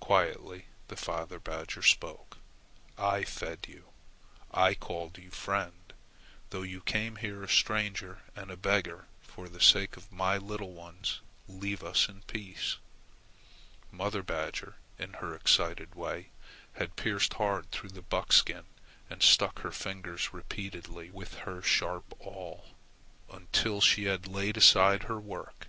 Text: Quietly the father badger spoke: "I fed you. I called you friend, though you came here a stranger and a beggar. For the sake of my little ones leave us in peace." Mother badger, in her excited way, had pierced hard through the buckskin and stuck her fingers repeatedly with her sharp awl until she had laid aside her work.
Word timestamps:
Quietly 0.00 0.64
the 0.88 0.96
father 0.96 1.38
badger 1.38 1.80
spoke: 1.82 2.38
"I 2.98 3.22
fed 3.22 3.66
you. 3.68 3.90
I 4.50 4.74
called 4.74 5.16
you 5.16 5.30
friend, 5.30 5.92
though 6.48 6.62
you 6.62 6.80
came 6.80 7.14
here 7.14 7.44
a 7.44 7.48
stranger 7.48 8.18
and 8.34 8.50
a 8.50 8.56
beggar. 8.56 9.06
For 9.22 9.48
the 9.48 9.60
sake 9.60 9.96
of 9.96 10.10
my 10.10 10.38
little 10.38 10.72
ones 10.72 11.20
leave 11.46 11.84
us 11.84 12.08
in 12.08 12.22
peace." 12.22 12.78
Mother 13.92 14.24
badger, 14.24 14.74
in 14.98 15.12
her 15.12 15.36
excited 15.36 15.94
way, 15.94 16.30
had 16.72 16.96
pierced 16.96 17.34
hard 17.34 17.70
through 17.70 17.90
the 17.90 18.02
buckskin 18.02 18.64
and 19.08 19.22
stuck 19.22 19.60
her 19.60 19.70
fingers 19.70 20.32
repeatedly 20.32 21.10
with 21.10 21.34
her 21.46 21.62
sharp 21.62 22.12
awl 22.18 22.70
until 23.32 23.80
she 23.80 24.06
had 24.06 24.26
laid 24.26 24.56
aside 24.56 25.04
her 25.04 25.20
work. 25.20 25.68